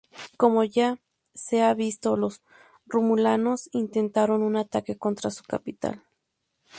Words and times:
Como 0.35 0.63
ya 0.63 0.97
se 1.35 1.61
ha 1.61 1.75
visto, 1.75 2.17
los 2.17 2.41
Romulanos 2.87 3.69
intentaron 3.71 4.41
un 4.41 4.55
ataque 4.57 4.97
contra 4.97 5.29
su 5.29 5.43
capital. 5.43 6.03